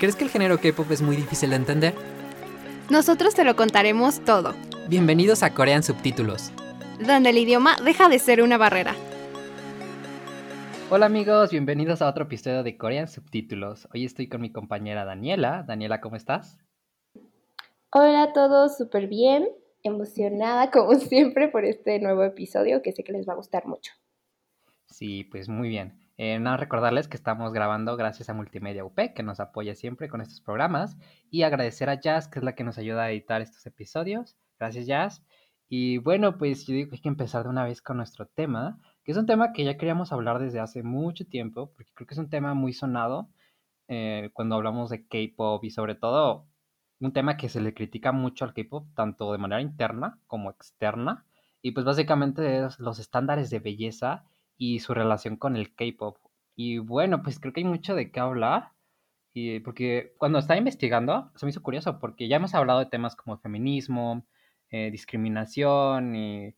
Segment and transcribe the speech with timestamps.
[0.00, 1.94] ¿Crees que el género K-pop es muy difícil de entender?
[2.88, 4.54] Nosotros te lo contaremos todo,
[4.88, 6.50] Bienvenidos a Corean Subtítulos.
[7.06, 8.94] donde el idioma deja de ser una barrera.
[10.88, 13.88] Hola amigos, bienvenidos a otro episodio de Corean Subtítulos.
[13.92, 15.64] Hoy estoy con mi compañera Daniela.
[15.68, 16.56] Daniela, ¿cómo estás?
[17.92, 19.50] Hola a todos, súper bien,
[19.82, 23.92] emocionada como siempre por este nuevo episodio que sé que les va a gustar mucho.
[24.86, 25.92] Sí, pues muy bien.
[26.22, 30.20] Eh, nada, recordarles que estamos grabando gracias a Multimedia UP, que nos apoya siempre con
[30.20, 30.98] estos programas,
[31.30, 34.36] y agradecer a Jazz, que es la que nos ayuda a editar estos episodios.
[34.58, 35.24] Gracias, Jazz.
[35.70, 38.78] Y bueno, pues yo digo que hay que empezar de una vez con nuestro tema,
[39.02, 42.12] que es un tema que ya queríamos hablar desde hace mucho tiempo, porque creo que
[42.12, 43.30] es un tema muy sonado
[43.88, 46.48] eh, cuando hablamos de K-pop y sobre todo
[47.00, 51.24] un tema que se le critica mucho al K-pop, tanto de manera interna como externa,
[51.62, 54.26] y pues básicamente es los estándares de belleza
[54.60, 56.18] y su relación con el K-pop.
[56.54, 58.72] Y bueno, pues creo que hay mucho de qué hablar,
[59.32, 63.16] y porque cuando estaba investigando se me hizo curioso, porque ya hemos hablado de temas
[63.16, 64.26] como feminismo,
[64.70, 66.54] eh, discriminación y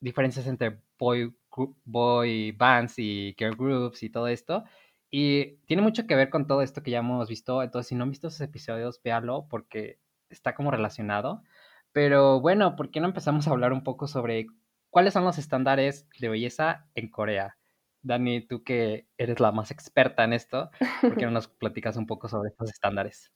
[0.00, 1.34] diferencias entre boy,
[1.84, 4.64] boy bands y girl groups y todo esto.
[5.10, 7.62] Y tiene mucho que ver con todo esto que ya hemos visto.
[7.62, 9.98] Entonces, si no han visto esos episodios, véalo porque
[10.30, 11.42] está como relacionado.
[11.92, 14.46] Pero bueno, ¿por qué no empezamos a hablar un poco sobre
[14.92, 17.56] cuáles son los estándares de belleza en Corea?
[18.02, 22.06] Dani, tú que eres la más experta en esto, ¿por qué no nos platicas un
[22.06, 23.32] poco sobre estos estándares?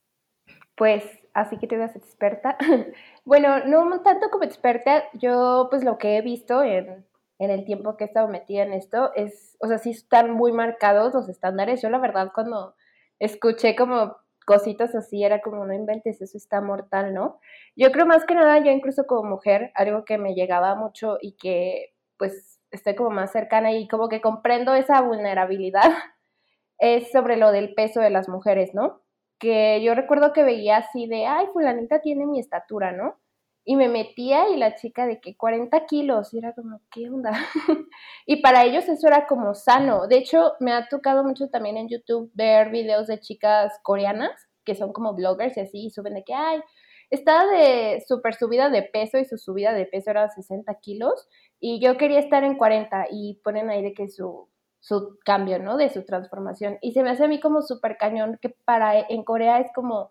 [0.76, 2.58] Pues así que te veas experta.
[3.24, 7.06] bueno, no tanto como experta, yo pues lo que he visto en,
[7.38, 10.52] en el tiempo que he estado metida en esto es, o sea, sí están muy
[10.52, 11.80] marcados los estándares.
[11.80, 12.74] Yo la verdad cuando
[13.18, 17.40] escuché como cositas así era como no inventes, eso está mortal, ¿no?
[17.74, 21.36] Yo creo más que nada yo incluso como mujer, algo que me llegaba mucho y
[21.36, 25.90] que pues estoy como más cercana y como que comprendo esa vulnerabilidad
[26.78, 29.02] es sobre lo del peso de las mujeres, ¿no?
[29.38, 33.18] Que yo recuerdo que veía así de, ay, fulanita tiene mi estatura, ¿no?
[33.66, 37.32] Y me metía y la chica de que 40 kilos, y era como, ¿qué onda?
[38.26, 40.06] y para ellos eso era como sano.
[40.06, 44.74] De hecho, me ha tocado mucho también en YouTube ver videos de chicas coreanas que
[44.74, 46.60] son como bloggers y así, y suben de que, ay,
[47.08, 51.28] estaba de súper subida de peso y su subida de peso era 60 kilos
[51.60, 54.48] y yo quería estar en 40 y ponen ahí de que su,
[54.80, 55.76] su cambio, ¿no?
[55.76, 56.78] De su transformación.
[56.82, 60.10] Y se me hace a mí como súper cañón que para en Corea es como,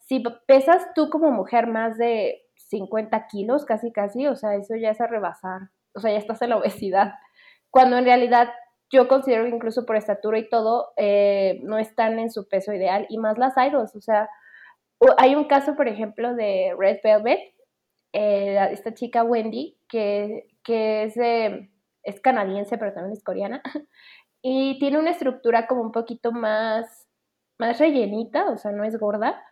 [0.00, 2.42] si pesas tú como mujer más de
[2.74, 6.42] 50 kilos, casi casi, o sea, eso ya es a rebasar, o sea, ya estás
[6.42, 7.14] en la obesidad.
[7.70, 8.48] Cuando en realidad
[8.90, 13.06] yo considero que incluso por estatura y todo, eh, no están en su peso ideal,
[13.08, 14.28] y más las idols, o sea,
[15.18, 17.40] hay un caso, por ejemplo, de Red Velvet,
[18.12, 21.16] eh, esta chica Wendy, que, que es,
[22.02, 23.62] es canadiense, pero también es coreana,
[24.42, 27.06] y tiene una estructura como un poquito más,
[27.58, 29.42] más rellenita, o sea, no es gorda.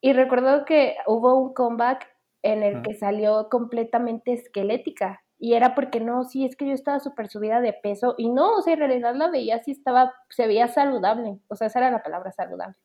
[0.00, 2.15] Y recuerdo que hubo un comeback
[2.52, 5.22] en el que salió completamente esquelética.
[5.38, 8.14] Y era porque no, sí, es que yo estaba súper subida de peso.
[8.16, 11.38] Y no, o sea, en realidad la veía así, estaba, se veía saludable.
[11.48, 12.76] O sea, esa era la palabra saludable.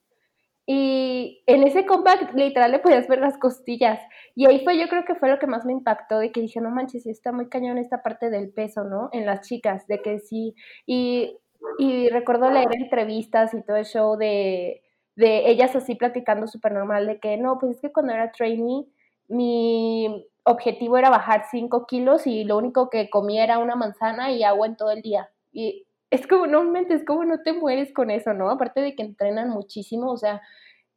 [0.65, 3.99] Y en ese comeback literal le podías ver las costillas.
[4.35, 6.61] Y ahí fue, yo creo que fue lo que más me impactó, de que dije,
[6.61, 9.09] no manches, sí está muy cañón esta parte del peso, ¿no?
[9.11, 10.55] En las chicas, de que sí.
[10.85, 11.37] Y,
[11.79, 14.81] y recuerdo leer entrevistas y todo el show de,
[15.15, 18.85] de ellas así platicando súper normal, de que no, pues es que cuando era trainee,
[19.27, 24.43] mi objetivo era bajar 5 kilos y lo único que comía era una manzana y
[24.43, 25.29] agua en todo el día.
[25.51, 28.49] Y es como, no mentes, como no te mueres con eso, ¿no?
[28.49, 30.41] Aparte de que entrenan muchísimo, o sea,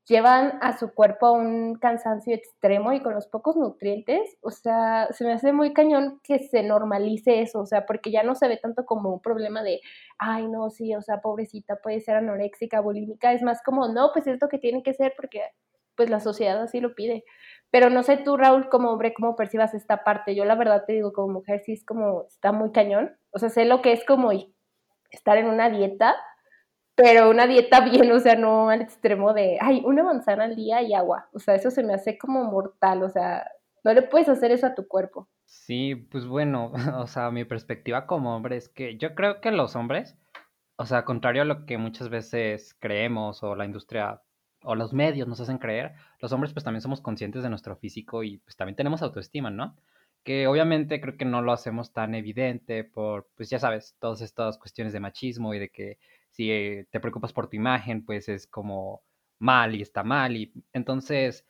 [0.07, 5.09] llevan a su cuerpo a un cansancio extremo y con los pocos nutrientes, o sea,
[5.13, 8.49] se me hace muy cañón que se normalice eso, o sea, porque ya no se
[8.49, 9.81] ve tanto como un problema de,
[10.19, 14.27] ay, no, sí, o sea, pobrecita, puede ser anoréxica, bulímica, es más como, no, pues
[14.27, 15.41] es lo que tiene que ser porque
[15.97, 17.25] pues la sociedad así lo pide.
[17.75, 20.37] Pero no sé tú, Raúl, como hombre, cómo percibas esta parte.
[20.37, 23.17] Yo la verdad te digo, como mujer, sí es como, está muy cañón.
[23.33, 24.31] O sea, sé lo que es como
[25.11, 26.15] estar en una dieta,
[26.95, 30.83] pero una dieta bien, o sea, no al extremo de, ay, una manzana al día
[30.83, 31.29] y agua.
[31.33, 33.45] O sea, eso se me hace como mortal, o sea,
[33.83, 35.29] no le puedes hacer eso a tu cuerpo.
[35.45, 36.71] Sí, pues bueno,
[37.03, 40.17] o sea, mi perspectiva como hombre es que yo creo que los hombres,
[40.77, 44.23] o sea, contrario a lo que muchas veces creemos o la industria
[44.65, 48.23] o los medios nos hacen creer, los hombres pues también somos conscientes de nuestro físico
[48.23, 49.77] y pues también tenemos autoestima, ¿no?
[50.25, 54.59] Que obviamente creo que no lo hacemos tan evidente por, pues ya sabes, todas estas
[54.59, 55.99] cuestiones de machismo y de que
[56.31, 59.03] si eh, te preocupas por tu imagen, pues es como
[59.39, 60.37] mal y está mal.
[60.37, 61.47] Y entonces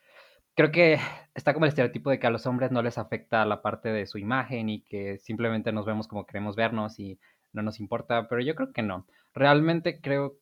[0.55, 0.99] creo que
[1.34, 4.06] está como el estereotipo de que a los hombres no les afecta la parte de
[4.06, 7.19] su imagen y que simplemente nos vemos como queremos vernos y
[7.52, 9.06] no nos importa, pero yo creo que no.
[9.34, 10.38] Realmente creo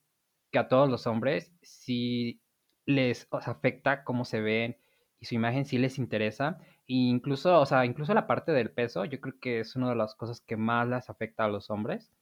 [0.51, 2.42] que a todos los hombres sí
[2.87, 4.77] les afecta cómo se ven
[5.21, 6.59] y su imagen sí les interesa.
[6.89, 9.97] E incluso, o sea, incluso la parte del peso, yo creo que es una de
[9.97, 12.13] las cosas que más les afecta a los hombres.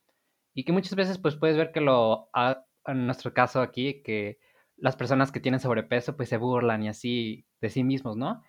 [0.54, 2.28] Y que muchas veces pues puedes ver que lo,
[2.86, 4.38] en nuestro caso aquí, que
[4.76, 8.42] las personas que tienen sobrepeso pues se burlan y así de sí mismos, ¿no?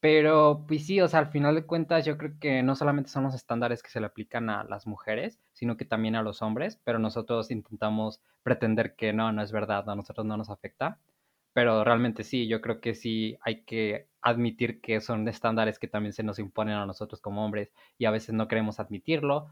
[0.00, 3.24] Pero pues sí, o sea, al final de cuentas yo creo que no solamente son
[3.24, 6.80] los estándares que se le aplican a las mujeres, sino que también a los hombres,
[6.84, 10.98] pero nosotros intentamos pretender que no, no es verdad, a nosotros no nos afecta.
[11.54, 16.12] Pero realmente sí, yo creo que sí hay que admitir que son estándares que también
[16.14, 19.48] se nos imponen a nosotros como hombres y a veces no queremos admitirlo,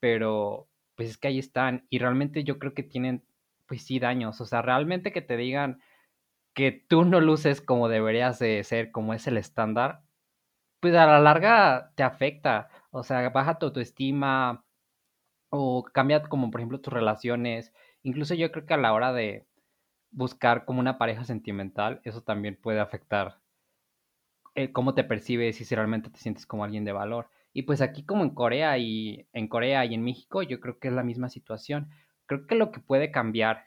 [0.00, 3.24] pero pues es que ahí están y realmente yo creo que tienen
[3.66, 5.80] pues sí daños, o sea, realmente que te digan
[6.54, 10.02] que tú no luces como deberías de ser, como es el estándar,
[10.80, 14.64] pues a la larga te afecta, o sea, baja tu autoestima
[15.50, 19.46] o cambia como por ejemplo tus relaciones, incluso yo creo que a la hora de
[20.14, 23.38] buscar como una pareja sentimental, eso también puede afectar
[24.54, 27.28] eh, cómo te percibes y si realmente te sientes como alguien de valor.
[27.52, 30.88] Y pues aquí como en Corea y en Corea y en México, yo creo que
[30.88, 31.90] es la misma situación.
[32.26, 33.64] Creo que lo que puede cambiar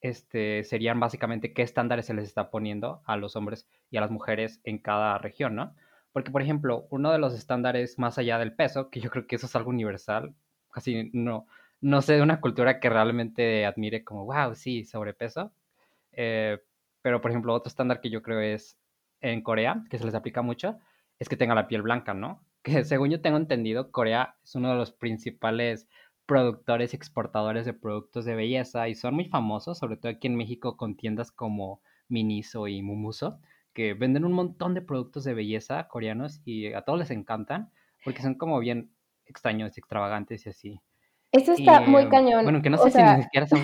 [0.00, 4.10] este, serían básicamente qué estándares se les está poniendo a los hombres y a las
[4.10, 5.74] mujeres en cada región, ¿no?
[6.12, 9.36] Porque, por ejemplo, uno de los estándares más allá del peso, que yo creo que
[9.36, 10.34] eso es algo universal,
[10.70, 11.46] casi no,
[11.80, 15.52] no sé de una cultura que realmente admire como, wow, sí, sobrepeso,
[16.12, 16.58] eh,
[17.02, 18.78] pero, por ejemplo, otro estándar que yo creo es
[19.20, 20.78] en Corea, que se les aplica mucho,
[21.18, 22.44] es que tenga la piel blanca, ¿no?
[22.62, 25.88] Que según yo tengo entendido, Corea es uno de los principales
[26.26, 30.36] productores y exportadores de productos de belleza y son muy famosos, sobre todo aquí en
[30.36, 33.40] México con tiendas como Miniso y Mumuso,
[33.72, 37.72] que venden un montón de productos de belleza coreanos y a todos les encantan
[38.04, 38.92] porque son como bien
[39.26, 40.80] extraños, extravagantes y así.
[41.32, 42.44] Eso está muy cañón.
[42.44, 43.60] Bueno, que no sé si ni siquiera son,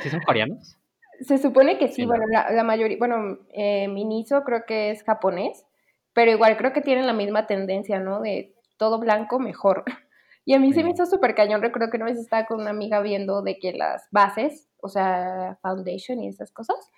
[0.00, 0.78] si son coreanos.
[1.22, 5.64] Se supone que sí, bueno, la, mayoría, bueno, eh, Miniso creo que es japonés,
[6.12, 8.20] pero igual creo que tienen la misma tendencia, ¿no?
[8.20, 9.84] De todo blanco mejor.
[10.44, 12.70] Y a mí se me hizo súper cañón, recuerdo que una vez estaba con una
[12.70, 16.90] amiga viendo de que las bases, o sea, foundation y esas cosas,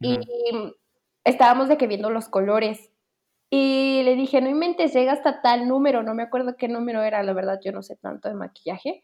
[0.00, 0.18] y
[1.22, 2.90] estábamos de que viendo los colores.
[3.50, 7.22] Y le dije, no inventes, llega hasta tal número, no me acuerdo qué número era,
[7.22, 9.02] la verdad yo no sé tanto de maquillaje,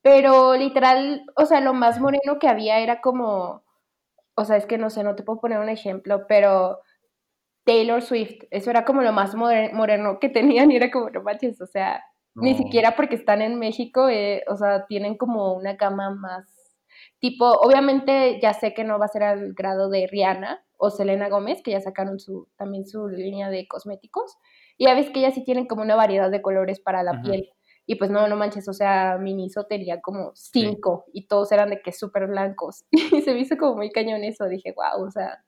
[0.00, 3.65] pero literal, o sea, lo más moreno que había era como
[4.36, 6.80] o sea, es que no sé, no te puedo poner un ejemplo, pero
[7.64, 11.60] Taylor Swift, eso era como lo más moderno que tenían y era como, no manches,
[11.60, 12.02] o sea,
[12.34, 16.76] ni siquiera porque están en México, eh, o sea, tienen como una gama más
[17.18, 21.28] tipo, obviamente ya sé que no va a ser al grado de Rihanna o Selena
[21.28, 24.36] Gómez, que ya sacaron su, también su línea de cosméticos,
[24.76, 27.50] y ya ves que ellas sí tienen como una variedad de colores para la piel.
[27.86, 31.80] Y pues no, no manches, o sea, Miniso tenía como cinco y todos eran de
[31.80, 32.84] que súper blancos.
[32.92, 34.46] Y se me hizo como muy cañón eso.
[34.46, 35.44] Dije, wow, o sea,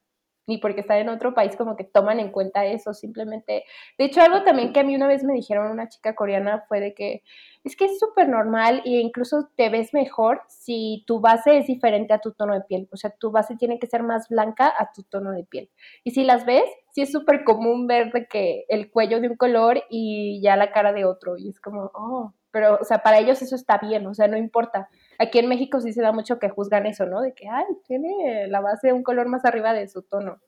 [0.49, 3.65] ni porque están en otro país como que toman en cuenta eso, simplemente.
[3.99, 6.81] De hecho, algo también que a mí una vez me dijeron una chica coreana fue
[6.81, 7.23] de que
[7.65, 12.15] es que es súper normal e incluso te ves mejor si tu base es diferente
[12.15, 12.89] a tu tono de piel.
[12.93, 15.71] O sea, tu base tiene que ser más blanca a tu tono de piel.
[16.03, 19.37] Y si las ves, sí es súper común ver de que el cuello de un
[19.37, 21.37] color y ya la cara de otro.
[21.37, 24.37] Y es como, oh, pero, o sea, para ellos eso está bien, o sea, no
[24.37, 24.89] importa.
[25.19, 27.21] Aquí en México sí se da mucho que juzgan eso, ¿no?
[27.21, 30.41] De que, ay, tiene la base de un color más arriba de su tono.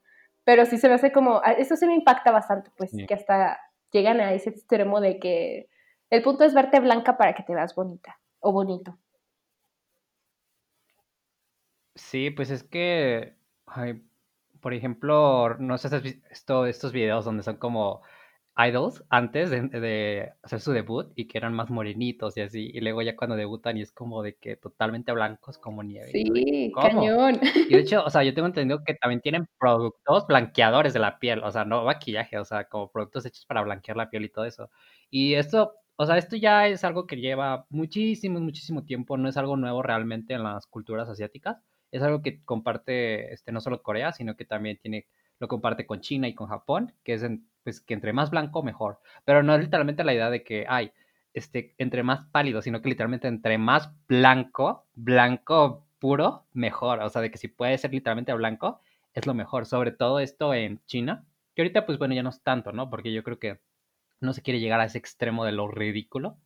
[0.50, 3.60] Pero sí se me hace como, ah, eso sí me impacta bastante, pues, que hasta
[3.92, 5.68] llegan a ese extremo de que
[6.10, 8.98] el punto es verte blanca para que te veas bonita o bonito.
[11.94, 13.36] Sí, pues es que,
[14.60, 18.02] por ejemplo, no sé si has visto estos videos donde son como
[18.56, 23.02] idols antes de, hacer su debut y que eran más morenitos y así, y luego
[23.02, 26.10] ya cuando debutan y es como de que totalmente blancos como nieve.
[26.10, 27.40] Sí, cañón.
[27.68, 31.18] Y de hecho, o sea, yo tengo entendido que también tienen productos blanqueadores de la
[31.18, 34.30] piel, o sea, no maquillaje, o sea, como productos hechos para blanquear la piel y
[34.30, 34.70] todo eso.
[35.10, 39.36] Y esto, o sea, esto ya es algo que lleva muchísimo, muchísimo tiempo, no es
[39.36, 41.58] algo nuevo realmente en las culturas asiáticas,
[41.90, 45.06] es algo que comparte este, no solo Corea, sino que también tiene
[45.40, 47.26] lo comparte con China y con Japón, que es
[47.64, 49.00] pues, que entre más blanco, mejor.
[49.24, 50.92] Pero no es literalmente la idea de que, hay
[51.34, 57.00] este, entre más pálido, sino que literalmente entre más blanco, blanco puro, mejor.
[57.00, 58.80] O sea, de que si puede ser literalmente blanco,
[59.14, 62.42] es lo mejor, sobre todo esto en China, que ahorita pues bueno, ya no es
[62.42, 62.90] tanto, ¿no?
[62.90, 63.60] Porque yo creo que
[64.20, 66.36] no se quiere llegar a ese extremo de lo ridículo,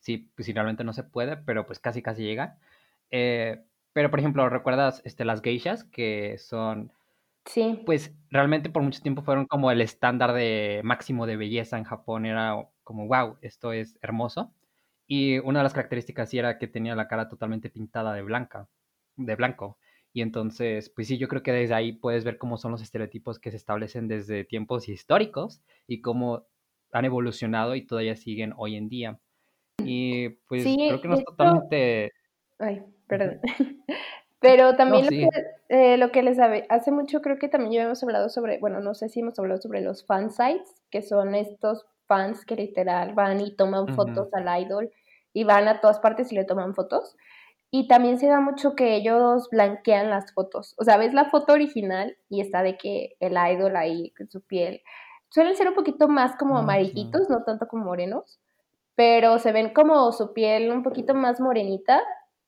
[0.00, 2.58] sí, pues si realmente no se puede, pero pues casi casi llega.
[3.10, 6.92] Eh, pero por ejemplo, ¿recuerdas este, las geishas que son...
[7.44, 7.82] Sí.
[7.84, 12.26] Pues realmente por mucho tiempo fueron como el estándar de máximo de belleza en Japón,
[12.26, 14.52] era como, wow, esto es hermoso.
[15.06, 18.68] Y una de las características sí era que tenía la cara totalmente pintada de blanca,
[19.16, 19.78] de blanco.
[20.12, 23.38] Y entonces, pues sí, yo creo que desde ahí puedes ver cómo son los estereotipos
[23.38, 26.46] que se establecen desde tiempos históricos y cómo
[26.92, 29.18] han evolucionado y todavía siguen hoy en día.
[29.78, 32.12] Y pues creo que no es totalmente...
[32.58, 33.40] Ay, perdón.
[34.40, 35.28] Pero también lo, que,
[35.74, 38.80] eh, lo, que, les sabe, hace mucho creo que también ya hemos hablado sobre, bueno,
[38.80, 43.14] no sé si hemos hablado sobre los fan sites, que son estos fans que literal
[43.14, 44.90] van y toman fotos al idol
[45.32, 47.16] y van a todas partes y le toman fotos.
[47.70, 50.74] Y también se da mucho que ellos blanquean las fotos.
[50.76, 54.42] O sea, ves la foto original y está de que el idol ahí con su
[54.42, 54.82] piel.
[55.30, 58.40] Suelen ser un poquito más como amarillitos, no tanto como morenos,
[58.94, 62.02] pero se ven como su piel un poquito más morenita.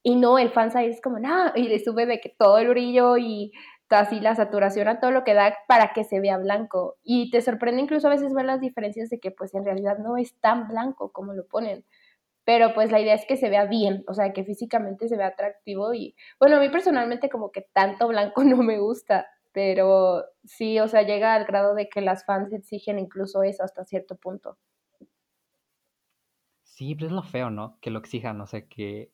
[0.05, 3.17] Y no, el fansite es como, no, y le sube de que todo el brillo
[3.17, 3.51] y
[3.91, 6.97] así la saturación a todo lo que da para que se vea blanco.
[7.03, 10.17] Y te sorprende incluso a veces ver las diferencias de que pues en realidad no
[10.17, 11.85] es tan blanco como lo ponen
[12.45, 15.29] pero pues la idea es que se vea bien, o sea, que físicamente se vea
[15.29, 20.79] atractivo y bueno, a mí personalmente como que tanto blanco no me gusta, pero sí,
[20.79, 24.59] o sea, llega al grado de que las fans exigen incluso eso hasta cierto punto.
[26.63, 27.79] Sí, pero es lo feo, ¿no?
[27.81, 29.13] Que lo exijan, o sea, que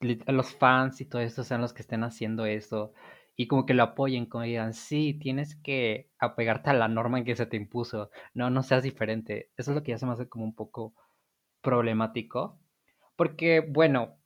[0.00, 2.92] los fans y todo eso sean los que estén haciendo eso
[3.36, 7.24] y como que lo apoyen, como digan, sí, tienes que apegarte a la norma en
[7.24, 9.50] que se te impuso, no, no seas diferente.
[9.56, 10.94] Eso es lo que ya se me hace como un poco
[11.60, 12.58] problemático,
[13.16, 14.16] porque, bueno,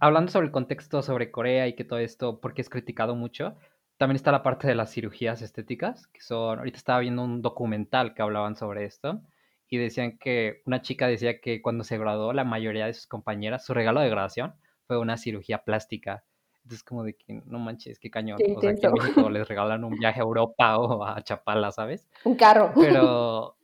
[0.00, 3.56] hablando sobre el contexto sobre Corea y que todo esto, porque es criticado mucho,
[3.96, 8.14] también está la parte de las cirugías estéticas, que son, ahorita estaba viendo un documental
[8.14, 9.22] que hablaban sobre esto,
[9.68, 13.64] y decían que una chica decía que cuando se graduó, la mayoría de sus compañeras,
[13.64, 14.54] su regalo de graduación
[14.86, 16.24] fue una cirugía plástica.
[16.62, 18.38] Entonces, como de que no manches, qué cañón.
[18.56, 22.08] o sea, que en México les regalan un viaje a Europa o a Chapala, ¿sabes?
[22.24, 22.72] Un carro.
[22.74, 23.56] Pero,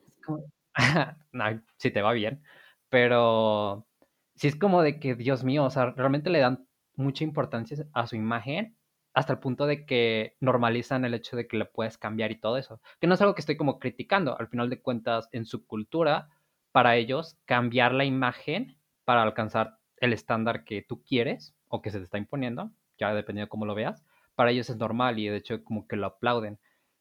[1.33, 1.45] no,
[1.79, 2.43] si te va bien.
[2.91, 3.87] Pero
[4.35, 8.07] si es como de que, Dios mío, o sea, realmente le dan mucha importancia a
[8.07, 8.77] su imagen
[9.12, 12.57] hasta el punto de que normalizan el hecho de que le puedes cambiar y todo
[12.57, 12.81] eso.
[13.00, 14.39] Que no es algo que estoy como criticando.
[14.39, 16.29] Al final de cuentas, en su cultura,
[16.71, 21.99] para ellos, cambiar la imagen para alcanzar el estándar que tú quieres o que se
[21.99, 24.04] te está imponiendo, ya dependiendo de cómo lo veas,
[24.35, 26.59] para ellos es normal y de hecho como que lo aplauden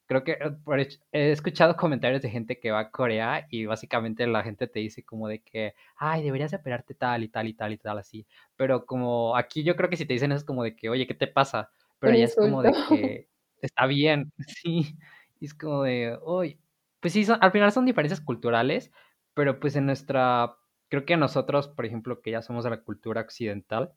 [0.09, 4.41] creo que eh, he escuchado comentarios de gente que va a Corea y básicamente la
[4.41, 7.77] gente te dice como de que, ay, deberías operarte tal y tal y tal y
[7.77, 8.25] tal así.
[8.55, 11.05] Pero como aquí yo creo que si te dicen eso es como de que, oye,
[11.05, 11.69] ¿qué te pasa?
[11.99, 13.27] Pero ya es como de que
[13.61, 14.31] está bien,
[14.63, 14.97] sí.
[15.39, 16.59] Y es como de, uy,
[16.99, 18.91] pues sí, al final son diferencias culturales,
[19.35, 20.55] pero pues en nuestra,
[20.89, 23.93] creo que nosotros, por ejemplo, que ya somos de la cultura occidental,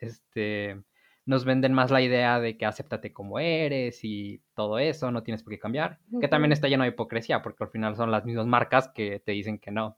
[0.00, 0.82] este,
[1.26, 5.42] nos venden más la idea de que acéptate como eres y todo eso, no tienes
[5.42, 5.98] por qué cambiar.
[6.20, 9.32] Que también está lleno de hipocresía, porque al final son las mismas marcas que te
[9.32, 9.96] dicen que no.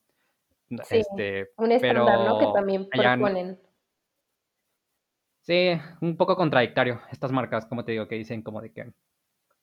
[0.84, 2.38] Sí, este, un estándar, ¿no?
[2.38, 3.58] Que también proponen.
[5.42, 7.00] Sí, un poco contradictorio.
[7.12, 8.92] Estas marcas, como te digo, que dicen como de que.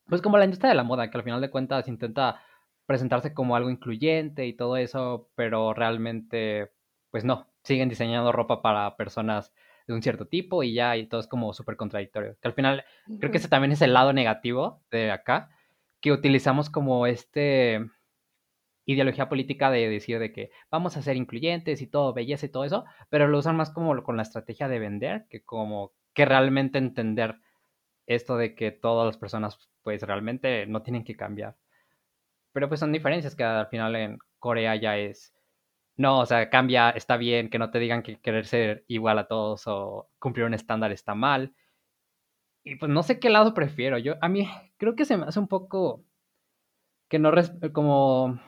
[0.08, 2.42] Pues como la industria de la moda, que al final de cuentas intenta
[2.86, 6.72] presentarse como algo incluyente y todo eso, pero realmente,
[7.12, 9.54] pues no, siguen diseñando ropa para personas
[9.88, 12.38] de un cierto tipo y ya, y todo es como súper contradictorio.
[12.42, 12.86] Que al final,
[13.20, 15.50] creo que ese también es el lado negativo de acá,
[16.00, 17.82] que utilizamos como este
[18.86, 22.66] ideología política de decir de que vamos a ser incluyentes y todo, belleza y todo
[22.66, 26.78] eso, pero lo usan más como con la estrategia de vender que como que realmente
[26.78, 27.40] entender
[28.06, 31.56] esto de que todas las personas pues realmente no tienen que cambiar.
[32.54, 35.34] Pero pues son diferencias que al final en Corea ya es
[35.96, 39.28] no, o sea, cambia, está bien, que no te digan que querer ser igual a
[39.28, 41.54] todos o cumplir un estándar está mal.
[42.64, 43.98] Y pues no sé qué lado prefiero.
[43.98, 46.04] Yo, a mí creo que se me hace un poco
[47.10, 47.32] que no,
[47.74, 48.40] como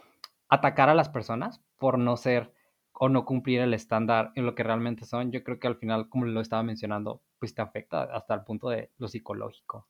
[0.49, 2.51] atacar a las personas por no ser
[2.93, 5.31] o no cumplir el estándar en lo que realmente son.
[5.31, 8.69] Yo creo que al final, como lo estaba mencionando, pues te afecta hasta el punto
[8.69, 9.87] de lo psicológico.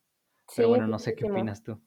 [0.55, 1.79] Pero bueno, no sé qué opinas tú.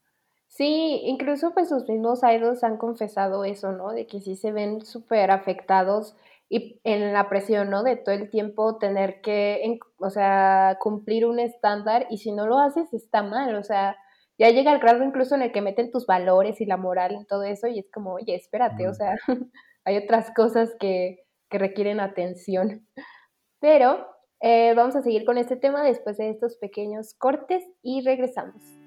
[0.49, 3.93] Sí, incluso pues sus mismos idols han confesado eso, ¿no?
[3.93, 6.17] De que sí se ven súper afectados
[6.49, 7.83] y en la presión, ¿no?
[7.83, 12.59] De todo el tiempo tener que, o sea, cumplir un estándar y si no lo
[12.59, 13.97] haces está mal, o sea,
[14.38, 17.26] ya llega el grado incluso en el que meten tus valores y la moral en
[17.26, 19.17] todo eso y es como, oye, espérate, o sea,
[19.85, 22.87] hay otras cosas que, que requieren atención.
[23.61, 24.07] Pero
[24.40, 28.77] eh, vamos a seguir con este tema después de estos pequeños cortes y regresamos.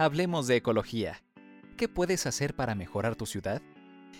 [0.00, 1.20] Hablemos de ecología.
[1.76, 3.60] ¿Qué puedes hacer para mejorar tu ciudad?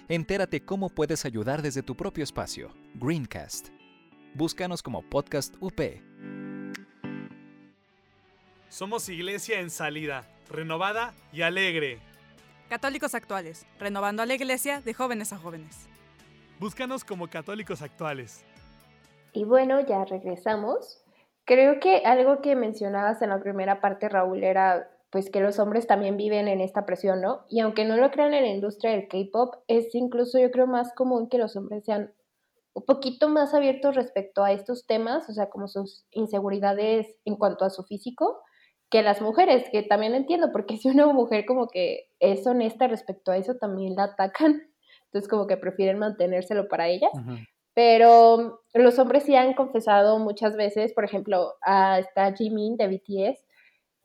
[0.09, 2.69] Entérate cómo puedes ayudar desde tu propio espacio.
[2.97, 3.69] Greencast.
[4.35, 5.81] Búscanos como Podcast UP.
[8.69, 11.99] Somos iglesia en salida, renovada y alegre.
[12.69, 15.89] Católicos actuales, renovando a la iglesia de jóvenes a jóvenes.
[16.59, 18.45] Búscanos como católicos actuales.
[19.33, 21.03] Y bueno, ya regresamos.
[21.47, 25.87] Creo que algo que mencionabas en la primera parte, Raúl, era pues que los hombres
[25.87, 27.45] también viven en esta presión, ¿no?
[27.49, 30.93] Y aunque no lo crean en la industria del K-pop, es incluso yo creo más
[30.95, 32.12] común que los hombres sean
[32.73, 37.64] un poquito más abiertos respecto a estos temas, o sea, como sus inseguridades en cuanto
[37.64, 38.40] a su físico,
[38.88, 43.33] que las mujeres, que también entiendo, porque si una mujer como que es honesta respecto
[43.33, 44.62] a eso, también la atacan,
[45.07, 47.11] entonces como que prefieren mantenérselo para ellas.
[47.75, 53.45] Pero los hombres sí han confesado muchas veces, por ejemplo, a esta Jimin de BTS,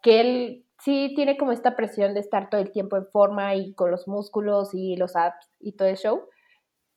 [0.02, 3.74] que él sí tiene como esta presión de estar todo el tiempo en forma y
[3.74, 6.30] con los músculos y los abs y todo el show.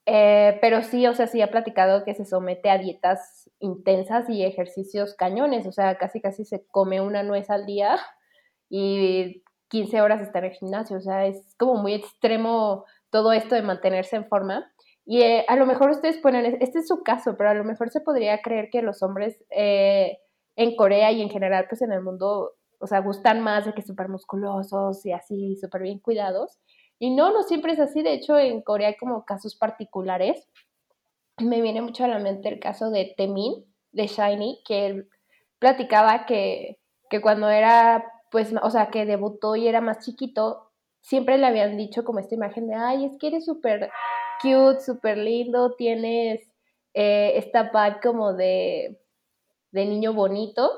[0.07, 4.45] Eh, pero sí, o sea, sí ha platicado que se somete a dietas intensas y
[4.45, 7.99] ejercicios cañones, o sea, casi casi se come una nuez al día
[8.71, 13.55] y 15 horas está en el gimnasio, o sea, es como muy extremo todo esto
[13.55, 14.71] de mantenerse en forma.
[15.05, 17.91] Y eh, a lo mejor ustedes ponen, este es su caso, pero a lo mejor
[17.91, 20.19] se podría creer que los hombres eh,
[20.57, 23.83] en Corea y en general, pues en el mundo, o sea, gustan más de que
[23.83, 26.59] súper musculosos y así, súper bien cuidados.
[26.99, 28.03] Y no, no siempre es así.
[28.03, 30.49] De hecho, en Corea hay como casos particulares.
[31.39, 35.09] Me viene mucho a la mente el caso de Temin, de Shiny, que él
[35.59, 36.79] platicaba que,
[37.11, 40.71] que cuando era, pues, o sea, que debutó y era más chiquito,
[41.01, 43.91] siempre le habían dicho como esta imagen de, ay, es que eres súper
[44.43, 46.41] cute, súper lindo, tienes
[46.95, 49.01] eh, esta vibe como de,
[49.73, 50.71] de niño bonito.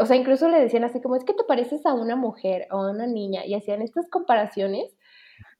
[0.00, 2.76] O sea, incluso le decían así como, es que te pareces a una mujer o
[2.78, 4.96] a una niña, y hacían estas comparaciones.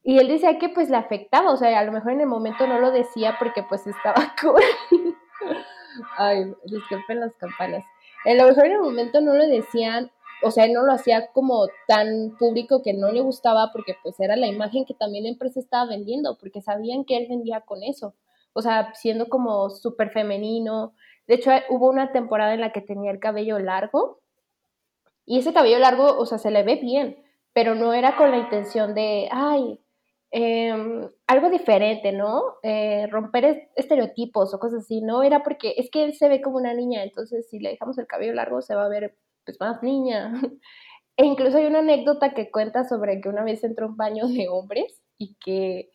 [0.03, 2.67] Y él decía que pues le afectaba, o sea, a lo mejor en el momento
[2.67, 4.61] no lo decía porque pues estaba cool.
[6.17, 7.83] Ay, disculpen las campanas.
[8.25, 11.27] A lo mejor en el momento no lo decían o sea, él no lo hacía
[11.33, 15.31] como tan público que no le gustaba porque pues era la imagen que también la
[15.31, 18.15] empresa estaba vendiendo, porque sabían que él vendía con eso,
[18.53, 20.93] o sea, siendo como súper femenino.
[21.29, 24.19] De hecho, hubo una temporada en la que tenía el cabello largo
[25.27, 28.39] y ese cabello largo, o sea, se le ve bien, pero no era con la
[28.39, 29.79] intención de, ay,
[30.31, 32.55] em, algo diferente, ¿no?
[32.63, 36.57] Eh, romper estereotipos o cosas así, no era porque es que él se ve como
[36.57, 39.15] una niña, entonces si le dejamos el cabello largo se va a ver
[39.45, 40.33] pues más niña.
[41.17, 44.47] E incluso hay una anécdota que cuenta sobre que una vez entró un baño de
[44.47, 45.91] hombres y que,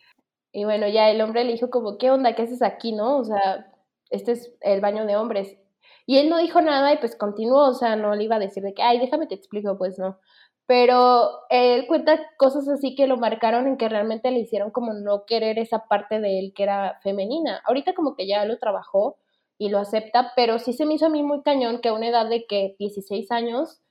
[0.52, 2.34] y bueno, ya el hombre le dijo como, ¿qué onda?
[2.34, 3.16] ¿Qué haces aquí, no?
[3.18, 3.73] O sea,
[4.14, 5.58] este es el baño de hombres.
[6.06, 8.62] Y él no dijo nada y pues continuó, o sea, no le iba a decir
[8.62, 10.18] de que, ay, déjame te explico, pues no.
[10.66, 15.24] Pero él cuenta cosas así que lo marcaron en que realmente le hicieron como no
[15.26, 17.60] querer esa parte de él que era femenina.
[17.66, 19.18] Ahorita como que ya lo trabajó
[19.58, 22.08] y lo acepta, pero sí se me hizo a mí muy cañón que a una
[22.08, 23.82] edad de que 16 años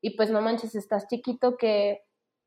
[0.00, 2.02] y pues no manches, estás chiquito que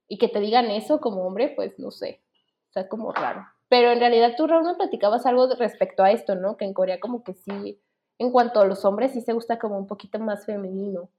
[0.08, 2.22] y que te digan eso como hombre, pues no sé,
[2.68, 3.46] está como raro.
[3.70, 6.58] Pero en realidad tú, Raúl, me platicabas algo respecto a esto, ¿no?
[6.58, 7.82] Que en Corea como que sí,
[8.20, 11.10] en cuanto a los hombres, sí se gusta como un poquito más femenino.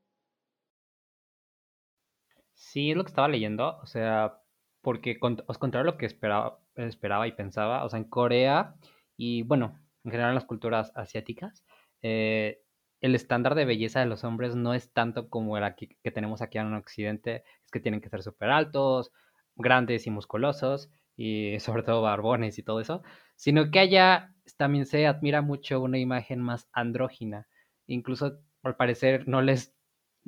[2.55, 4.41] Sí, es lo que estaba leyendo, o sea,
[4.81, 8.77] porque os contrario lo que esperaba, esperaba y pensaba, o sea, en Corea,
[9.17, 11.65] y bueno, en general en las culturas asiáticas,
[12.03, 12.63] eh,
[13.01, 16.41] el estándar de belleza de los hombres no es tanto como el aquí, que tenemos
[16.41, 19.13] aquí en Occidente, es que tienen que ser súper altos,
[19.55, 23.03] grandes y musculosos, y sobre todo barbones y todo eso,
[23.37, 27.47] sino que allá también se admira mucho una imagen más andrógina.
[27.87, 29.75] Incluso al parecer no les,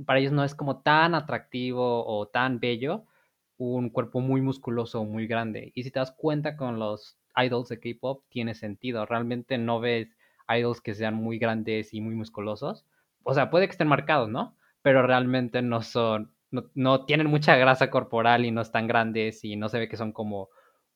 [0.06, 3.04] para ellos no es como tan atractivo o tan bello
[3.58, 5.72] un cuerpo muy musculoso o muy grande.
[5.74, 9.06] Y si te das cuenta con los idols de K-pop tiene sentido.
[9.06, 10.16] Realmente no ves
[10.48, 12.86] idols que sean muy grandes y muy musculosos.
[13.22, 14.56] O sea, puede que estén marcados, ¿no?
[14.82, 19.68] Pero realmente no son, no, tienen mucha grasa corporal y no están grandes y no
[19.68, 20.48] se ve que son como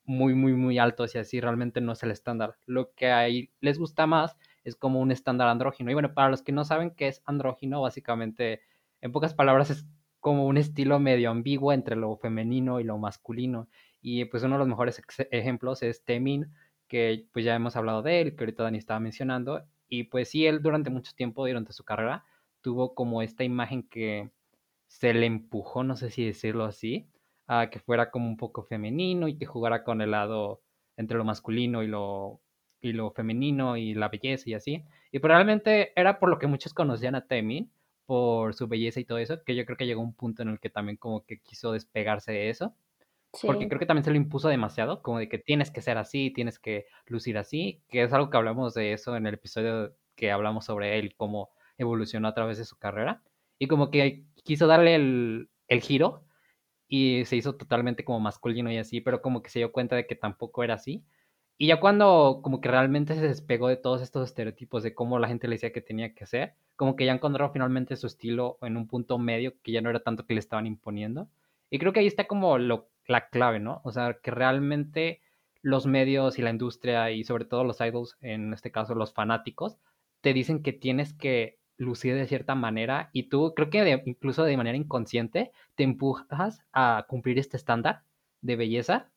[0.05, 1.39] muy, muy, muy altos y así.
[1.39, 2.55] Realmente no es el estándar.
[2.65, 5.91] Lo que ahí les gusta más es como un estándar andrógino.
[5.91, 8.61] Y bueno, para los que no saben qué es andrógino, básicamente,
[9.01, 9.85] en pocas palabras, es
[10.19, 13.67] como un estilo medio ambiguo entre lo femenino y lo masculino.
[14.01, 16.53] Y pues uno de los mejores ejemplos es Temin,
[16.87, 19.63] que pues ya hemos hablado de él, que ahorita Dani estaba mencionando.
[19.89, 22.25] Y pues sí, él durante mucho tiempo, durante su carrera,
[22.61, 24.31] tuvo como esta imagen que
[24.87, 27.07] se le empujó, no sé si decirlo así,
[27.47, 30.61] a que fuera como un poco femenino y que jugara con el lado
[30.97, 32.41] entre lo masculino y lo,
[32.81, 34.83] y lo femenino y la belleza y así.
[35.11, 37.71] Y probablemente era por lo que muchos conocían a Temin,
[38.05, 40.59] por su belleza y todo eso, que yo creo que llegó un punto en el
[40.59, 42.75] que también como que quiso despegarse de eso.
[43.41, 46.31] Porque creo que también se lo impuso demasiado, como de que tienes que ser así,
[46.31, 50.31] tienes que lucir así, que es algo que hablamos de eso en el episodio que
[50.31, 53.23] hablamos sobre él, cómo evolucionó a través de su carrera.
[53.57, 56.25] Y como que quiso darle el, el giro
[56.87, 60.07] y se hizo totalmente como masculino y así, pero como que se dio cuenta de
[60.07, 61.03] que tampoco era así.
[61.57, 65.27] Y ya cuando como que realmente se despegó de todos estos estereotipos de cómo la
[65.27, 68.77] gente le decía que tenía que ser, como que ya encontró finalmente su estilo en
[68.77, 71.29] un punto medio que ya no era tanto que le estaban imponiendo.
[71.69, 73.81] Y creo que ahí está como lo, la clave, ¿no?
[73.83, 75.21] O sea, que realmente
[75.61, 79.77] los medios y la industria y sobre todo los idols, en este caso los fanáticos,
[80.21, 84.57] te dicen que tienes que lucir de cierta manera y tú creo que incluso de
[84.57, 88.03] manera inconsciente te empujas a cumplir este estándar
[88.41, 89.11] de belleza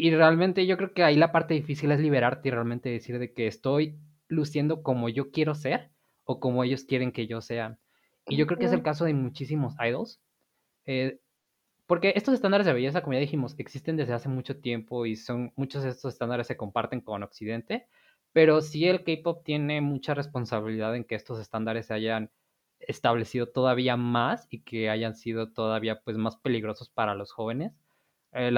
[0.00, 3.32] y realmente yo creo que ahí la parte difícil es liberarte y realmente decir de
[3.32, 5.90] que estoy luciendo como yo quiero ser
[6.22, 7.78] o como ellos quieren que yo sea.
[8.28, 10.20] Y yo creo que es el caso de muchísimos idols.
[10.86, 11.18] Eh,
[11.88, 15.52] porque estos estándares de belleza, como ya dijimos, existen desde hace mucho tiempo y son
[15.56, 17.88] muchos de estos estándares se comparten con Occidente,
[18.32, 22.30] pero sí el K-pop tiene mucha responsabilidad en que estos estándares se hayan
[22.80, 27.72] establecido todavía más y que hayan sido todavía pues más peligrosos para los jóvenes.
[28.32, 28.52] Eh,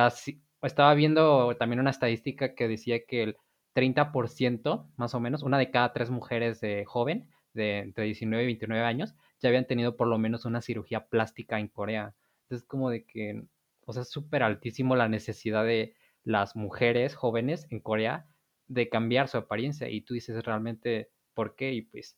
[0.62, 3.36] estaba viendo también una estadística que decía que el
[3.74, 8.46] 30% más o menos, una de cada tres mujeres de joven de entre 19 y
[8.46, 12.14] 29 años ya habían tenido por lo menos una cirugía plástica en Corea.
[12.42, 13.42] Entonces como de que,
[13.86, 18.26] o sea, es súper altísimo la necesidad de las mujeres jóvenes en Corea
[18.70, 22.16] de cambiar su apariencia y tú dices realmente por qué y pues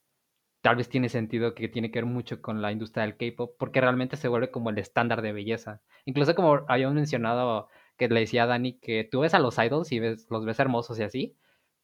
[0.60, 3.80] tal vez tiene sentido que tiene que ver mucho con la industria del K-pop porque
[3.80, 5.80] realmente se vuelve como el estándar de belleza.
[6.04, 9.92] Incluso como habíamos mencionado que le decía a Dani que tú ves a los idols
[9.92, 11.36] y ves, los ves hermosos y así,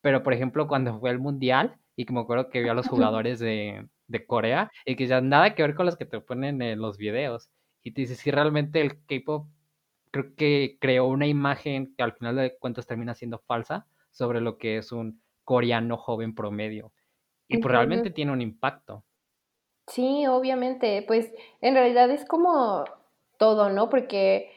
[0.03, 2.89] pero por ejemplo cuando fue el mundial y que me acuerdo que vio a los
[2.89, 6.61] jugadores de, de Corea y que ya nada que ver con los que te ponen
[6.61, 7.51] en los videos
[7.83, 9.49] y te dices si realmente el K-pop
[10.11, 14.59] creo que creó una imagen que al final de cuentas termina siendo falsa sobre lo
[14.59, 16.93] que es un coreano joven promedio.
[17.49, 19.05] Y pues realmente tiene un impacto.
[19.87, 22.85] Sí, obviamente, pues en realidad es como
[23.39, 23.89] todo, ¿no?
[23.89, 24.51] Porque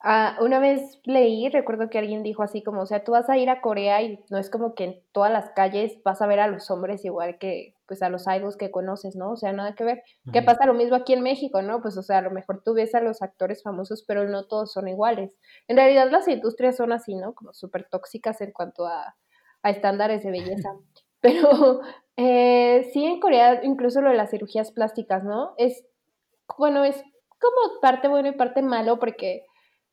[0.00, 3.36] ah, una vez leí, recuerdo que alguien dijo así como, o sea, tú vas a
[3.36, 6.40] ir a Corea y no es como que en todas las calles vas a ver
[6.40, 9.32] a los hombres igual que pues a los idols que conoces, ¿no?
[9.32, 10.02] O sea, nada que ver.
[10.32, 11.80] ¿Qué pasa lo mismo aquí en México, no?
[11.80, 14.72] Pues o sea, a lo mejor tú ves a los actores famosos, pero no todos
[14.72, 15.32] son iguales.
[15.66, 17.34] En realidad las industrias son así, ¿no?
[17.34, 19.16] Como súper tóxicas en cuanto a,
[19.62, 20.74] a estándares de belleza.
[21.20, 21.80] Pero
[22.16, 25.54] eh, sí, en Corea, incluso lo de las cirugías plásticas, ¿no?
[25.56, 25.84] Es,
[26.56, 27.02] bueno, es
[27.40, 29.46] como parte bueno y parte malo, porque,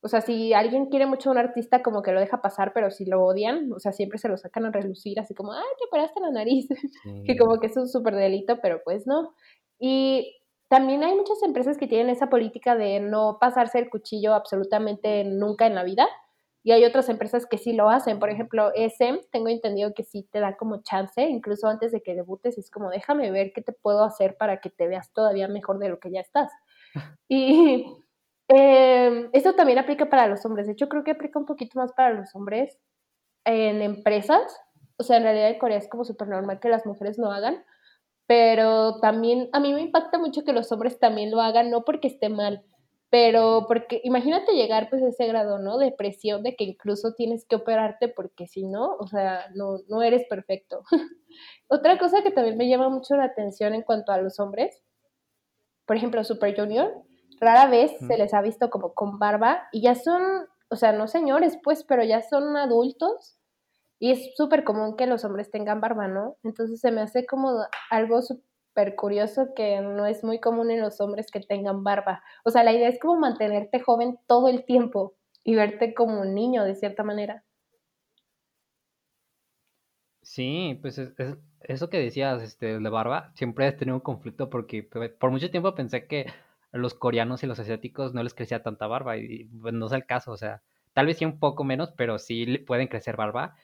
[0.06, 2.92] o sea, si alguien quiere mucho a un artista, como que lo deja pasar, pero
[2.92, 5.84] si lo odian, o sea, siempre se lo sacan a relucir, así como, ay, te
[5.86, 6.68] operaste la nariz,
[7.26, 9.34] que como que es un súper delito, pero pues no.
[9.80, 10.36] Y
[10.68, 15.66] también hay muchas empresas que tienen esa política de no pasarse el cuchillo absolutamente nunca
[15.66, 16.06] en la vida.
[16.62, 18.20] Y hay otras empresas que sí lo hacen.
[18.20, 22.14] Por ejemplo, SM, tengo entendido que sí te da como chance, incluso antes de que
[22.14, 25.80] debutes, es como déjame ver qué te puedo hacer para que te veas todavía mejor
[25.80, 26.52] de lo que ya estás.
[27.28, 27.84] Y
[28.48, 30.66] eh, esto también aplica para los hombres.
[30.66, 32.78] De hecho, creo que aplica un poquito más para los hombres
[33.44, 34.42] en empresas.
[34.98, 37.64] O sea, en realidad en Corea es como súper normal que las mujeres lo hagan.
[38.26, 42.08] Pero también a mí me impacta mucho que los hombres también lo hagan, no porque
[42.08, 42.64] esté mal,
[43.08, 45.78] pero porque imagínate llegar pues a ese grado, ¿no?
[45.78, 50.02] De presión de que incluso tienes que operarte porque si no, o sea, no, no
[50.02, 50.82] eres perfecto.
[51.68, 54.82] Otra cosa que también me llama mucho la atención en cuanto a los hombres,
[55.86, 56.92] por ejemplo, Super Junior,
[57.40, 60.22] rara vez se les ha visto como con barba y ya son,
[60.68, 63.38] o sea, no señores pues, pero ya son adultos
[63.98, 66.36] y es súper común que los hombres tengan barba, ¿no?
[66.42, 68.20] Entonces se me hace como algo
[68.94, 72.22] curioso que no es muy común en los hombres que tengan barba.
[72.44, 76.34] O sea, la idea es como mantenerte joven todo el tiempo y verte como un
[76.34, 77.42] niño de cierta manera.
[80.20, 81.14] Sí, pues es,
[81.62, 85.74] eso que decías este, de barba, siempre he tenido un conflicto porque por mucho tiempo
[85.74, 86.26] pensé que
[86.76, 90.06] los coreanos y los asiáticos no les crecía tanta barba y pues, no es el
[90.06, 90.62] caso, o sea,
[90.92, 93.54] tal vez sí un poco menos, pero sí pueden crecer barba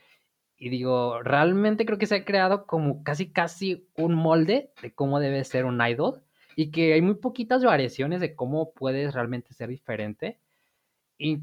[0.62, 5.18] y digo, realmente creo que se ha creado como casi casi un molde de cómo
[5.18, 6.22] debe ser un idol
[6.55, 10.38] y que hay muy poquitas variaciones de cómo puedes realmente ser diferente.
[11.18, 11.40] Y,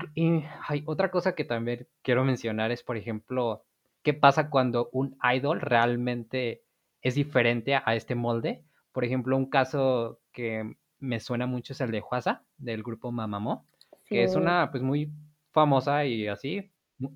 [0.67, 3.65] hay otra cosa que también quiero mencionar es, por ejemplo,
[4.03, 6.63] qué pasa cuando un idol realmente
[7.01, 8.63] es diferente a este molde.
[8.93, 13.65] Por ejemplo, un caso que me suena mucho es el de Huasa, del grupo Mamamo,
[14.05, 15.11] que es una pues muy
[15.51, 16.71] famosa y así,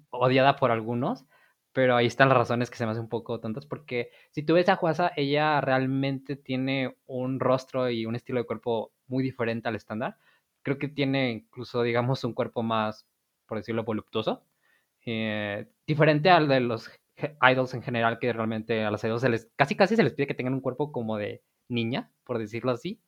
[0.10, 1.26] odiada por algunos,
[1.72, 4.54] pero ahí están las razones que se me hacen un poco tontas, porque si tú
[4.54, 9.68] ves a Juasa, ella realmente tiene un rostro y un estilo de cuerpo muy diferente
[9.68, 10.18] al estándar.
[10.62, 13.08] Creo que tiene incluso, digamos, un cuerpo más,
[13.48, 14.46] por decirlo, voluptuoso.
[15.06, 16.90] Eh, diferente al de los
[17.42, 20.28] idols en general, que realmente a los idols se les, casi casi se les pide
[20.28, 23.02] que tengan un cuerpo como de niña, por decirlo así.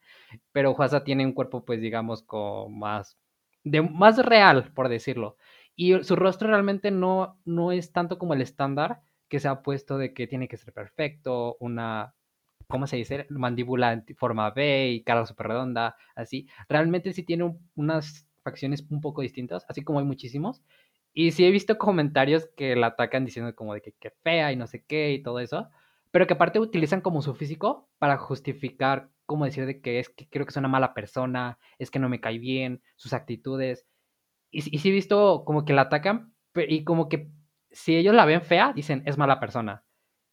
[0.52, 3.18] Pero Juasa tiene un cuerpo, pues, digamos, como más,
[3.64, 5.38] de, más real, por decirlo.
[5.76, 9.98] Y su rostro realmente no, no es tanto como el estándar que se ha puesto
[9.98, 12.16] de que tiene que ser perfecto, una,
[12.68, 13.28] ¿cómo se dice?
[13.30, 16.48] Mandíbula en forma B y cara súper redonda, así.
[16.70, 20.64] Realmente sí tiene unas facciones un poco distintas, así como hay muchísimos.
[21.14, 24.56] Y sí he visto comentarios que la atacan diciendo como de que, que fea y
[24.58, 25.70] no sé qué y todo eso,
[26.12, 30.28] pero que aparte utilizan como su físico para justificar, como decir de que es que
[30.30, 33.86] creo que es una mala persona, es que no me cae bien, sus actitudes.
[34.52, 37.30] Y, sí he visto como que la atacan y como que
[37.72, 39.84] si ellos la ven fea, dicen, es mala persona.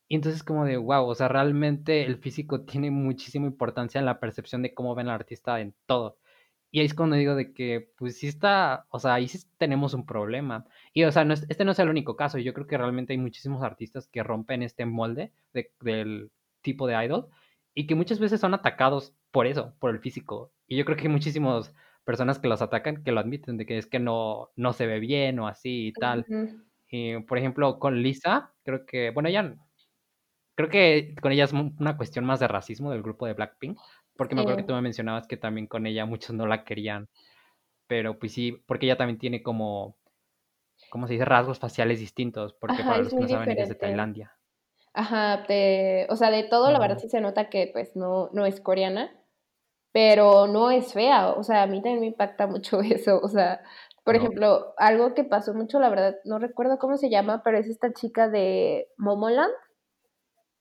[0.09, 4.21] Y entonces como de, wow, o sea, realmente el físico tiene muchísima importancia en la
[4.21, 6.19] percepción de cómo ven al artista en todo.
[6.71, 9.95] Y ahí es cuando digo de que, pues sí está, o sea, ahí sí tenemos
[9.95, 10.67] un problema.
[10.95, 12.39] Y, o sea, no este no es el único caso.
[12.39, 15.33] Yo creo que realmente hay muchísimos artistas que rompen este molde
[15.81, 16.31] del
[16.63, 17.29] tipo de idol
[17.75, 20.53] y que muchas veces son atacados por eso, por el físico.
[20.67, 23.79] Y yo creo que hay muchísimas personas que los atacan que lo admiten, de que
[23.79, 26.27] es que no, no se ve bien o así y tal.
[26.89, 29.57] y, por ejemplo, con Lisa, creo que, bueno, ya,
[30.55, 33.79] creo que con ella es una cuestión más de racismo del grupo de Blackpink,
[34.17, 37.09] porque me acuerdo que tú me mencionabas que también con ella muchos no la querían,
[37.87, 39.97] pero pues sí, porque ella también tiene como,
[40.91, 41.25] ¿cómo se dice?
[41.25, 44.37] Rasgos faciales distintos, porque para los que no saben, ella es de Tailandia.
[44.95, 45.45] Ajá,
[46.11, 49.11] o sea, de todo, la verdad sí se nota que pues no, no es coreana,
[49.93, 53.63] pero no es fea, o sea, a mí también me impacta mucho eso, o sea,
[54.05, 57.69] por ejemplo, algo que pasó mucho, la verdad, no recuerdo cómo se llama, pero es
[57.69, 59.53] esta chica de Momoland,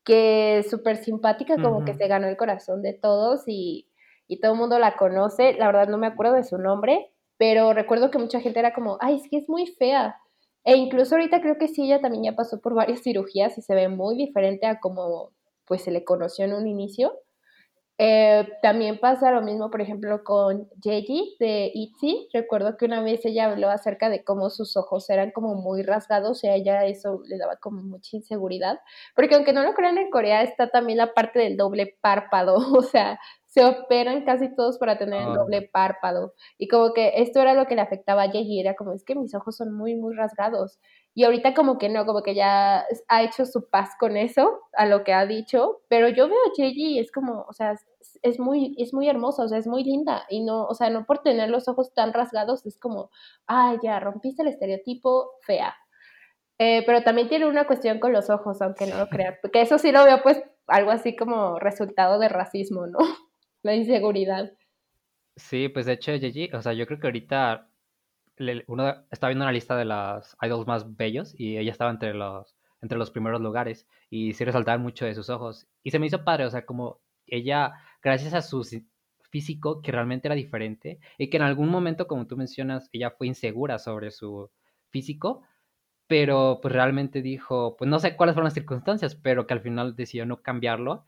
[0.03, 3.89] que es súper simpática, como que se ganó el corazón de todos y,
[4.27, 7.73] y todo el mundo la conoce, la verdad no me acuerdo de su nombre, pero
[7.73, 10.20] recuerdo que mucha gente era como, ay, es que es muy fea.
[10.63, 13.75] E incluso ahorita creo que sí, ella también ya pasó por varias cirugías y se
[13.75, 15.31] ve muy diferente a como
[15.65, 17.13] pues se le conoció en un inicio.
[18.03, 22.29] Eh, también pasa lo mismo, por ejemplo, con Yeji de ITZY.
[22.33, 26.43] Recuerdo que una vez ella habló acerca de cómo sus ojos eran como muy rasgados
[26.43, 28.79] y a ella eso le daba como mucha inseguridad.
[29.15, 32.55] Porque aunque no lo crean, en Corea está también la parte del doble párpado.
[32.81, 33.19] O sea,
[33.51, 36.33] se operan casi todos para tener el doble párpado.
[36.57, 39.13] Y como que esto era lo que le afectaba a Yeji, era como, es que
[39.13, 40.79] mis ojos son muy, muy rasgados.
[41.13, 44.85] Y ahorita como que no, como que ya ha hecho su paz con eso, a
[44.85, 47.75] lo que ha dicho, pero yo veo a Yeji y es como, o sea,
[48.21, 50.23] es muy, es muy hermosa, o sea, es muy linda.
[50.29, 53.11] Y no, o sea, no por tener los ojos tan rasgados es como,
[53.47, 55.75] ah, ya, rompiste el estereotipo fea.
[56.57, 59.77] Eh, pero también tiene una cuestión con los ojos, aunque no lo crean, porque eso
[59.77, 62.99] sí lo veo pues algo así como resultado de racismo, ¿no?
[63.63, 64.51] La inseguridad.
[65.35, 67.69] Sí, pues de hecho, Gigi, o sea, yo creo que ahorita
[68.67, 72.55] uno está viendo una lista de las idols más bellos y ella estaba entre los,
[72.81, 75.67] entre los primeros lugares y sí resaltaban mucho de sus ojos.
[75.83, 78.63] Y se me hizo padre, o sea, como ella, gracias a su
[79.29, 83.27] físico, que realmente era diferente, y que en algún momento, como tú mencionas, ella fue
[83.27, 84.49] insegura sobre su
[84.89, 85.43] físico,
[86.07, 89.95] pero pues realmente dijo, pues no sé cuáles fueron las circunstancias, pero que al final
[89.95, 91.05] decidió no cambiarlo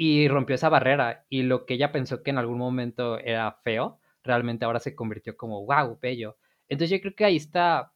[0.00, 3.98] y rompió esa barrera y lo que ella pensó que en algún momento era feo,
[4.22, 6.36] realmente ahora se convirtió como, wow, bello.
[6.68, 7.92] Entonces yo creo que ahí está,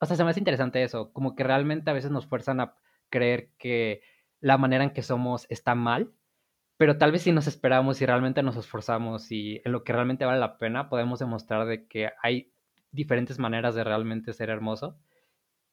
[0.00, 2.74] o sea, se me hace interesante eso, como que realmente a veces nos fuerzan a
[3.10, 4.00] creer que
[4.40, 6.10] la manera en que somos está mal,
[6.78, 10.24] pero tal vez si nos esperamos y realmente nos esforzamos y en lo que realmente
[10.24, 12.50] vale la pena, podemos demostrar de que hay
[12.92, 14.96] diferentes maneras de realmente ser hermoso.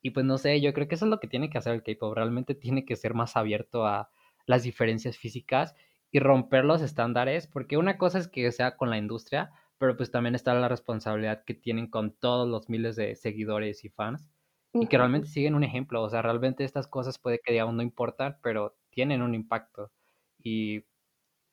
[0.02, 1.84] Y pues no sé, yo creo que eso es lo que tiene que hacer el
[1.84, 4.10] K-pop, realmente tiene que ser más abierto a
[4.50, 5.76] las diferencias físicas
[6.10, 10.10] y romper los estándares, porque una cosa es que sea con la industria, pero pues
[10.10, 14.28] también está la responsabilidad que tienen con todos los miles de seguidores y fans
[14.74, 17.84] y que realmente siguen un ejemplo, o sea, realmente estas cosas puede que digamos no
[17.84, 19.92] importan, pero tienen un impacto
[20.40, 20.84] y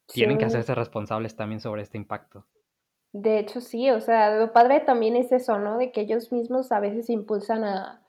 [0.06, 2.46] tienen que hacerse responsables también sobre este impacto.
[3.12, 5.76] De hecho, sí, o sea, lo padre también es eso, ¿no?
[5.76, 8.02] De que ellos mismos a veces impulsan a,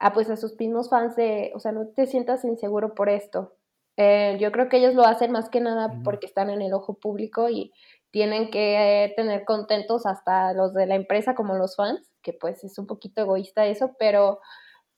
[0.00, 3.56] a pues a sus mismos fans de, o sea, no te sientas inseguro por esto,
[3.96, 6.94] eh, yo creo que ellos lo hacen más que nada porque están en el ojo
[6.94, 7.72] público y
[8.10, 12.78] tienen que tener contentos hasta los de la empresa como los fans, que pues es
[12.78, 14.40] un poquito egoísta eso, pero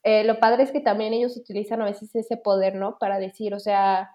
[0.03, 2.97] eh, lo padre es que también ellos utilizan a veces ese poder, ¿no?
[2.99, 4.11] Para decir, o sea,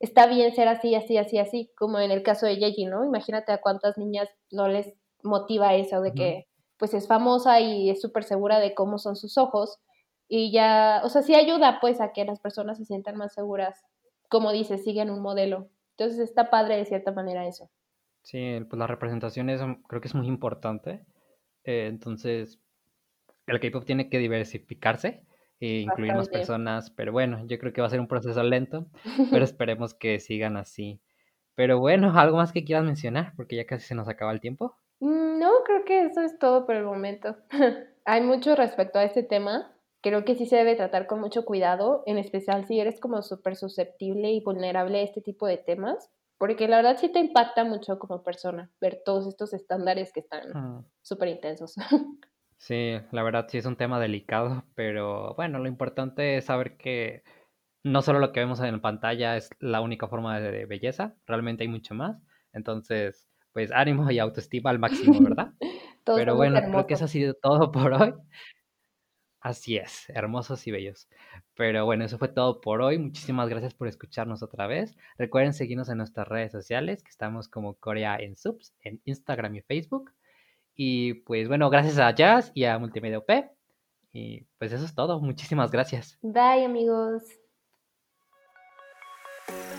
[0.00, 3.04] está bien ser así, así, así, así, como en el caso de Yeji, ¿no?
[3.04, 8.00] Imagínate a cuántas niñas no les motiva eso de que pues es famosa y es
[8.00, 9.78] súper segura de cómo son sus ojos
[10.32, 13.84] y ya, o sea, sí ayuda pues a que las personas se sientan más seguras,
[14.30, 15.68] como dices, siguen un modelo.
[15.98, 17.68] Entonces está padre de cierta manera eso.
[18.22, 21.04] Sí, pues la representación es, creo que es muy importante.
[21.64, 22.58] Eh, entonces,
[23.46, 25.24] el K-pop tiene que diversificarse
[25.58, 28.86] e incluir más personas, pero bueno, yo creo que va a ser un proceso lento,
[29.30, 31.00] pero esperemos que sigan así.
[31.54, 33.34] Pero bueno, ¿algo más que quieras mencionar?
[33.36, 34.76] Porque ya casi se nos acaba el tiempo.
[35.00, 37.36] Mm, no, creo que eso es todo por el momento.
[38.06, 42.02] Hay mucho respecto a este tema, creo que sí se debe tratar con mucho cuidado,
[42.06, 46.68] en especial si eres como súper susceptible y vulnerable a este tipo de temas, porque
[46.68, 51.28] la verdad sí te impacta mucho como persona ver todos estos estándares que están súper
[51.28, 51.74] intensos.
[52.62, 57.22] Sí, la verdad sí es un tema delicado, pero bueno, lo importante es saber que
[57.82, 61.68] no solo lo que vemos en pantalla es la única forma de belleza, realmente hay
[61.68, 62.18] mucho más.
[62.52, 65.54] Entonces, pues ánimo y autoestima al máximo, ¿verdad?
[66.04, 68.12] pero bueno, creo que eso ha sido todo por hoy.
[69.40, 71.08] Así es, hermosos y bellos.
[71.54, 72.98] Pero bueno, eso fue todo por hoy.
[72.98, 74.96] Muchísimas gracias por escucharnos otra vez.
[75.16, 79.62] Recuerden seguirnos en nuestras redes sociales, que estamos como Corea en Subs, en Instagram y
[79.62, 80.12] Facebook.
[80.74, 83.30] Y pues bueno, gracias a Jazz y a Multimedia UP.
[84.12, 85.20] Y pues eso es todo.
[85.20, 86.18] Muchísimas gracias.
[86.20, 87.22] Bye amigos.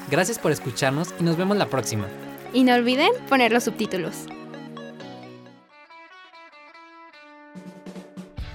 [0.10, 2.08] Gracias por escucharnos y nos vemos la próxima.
[2.54, 4.26] Y no olviden poner los subtítulos.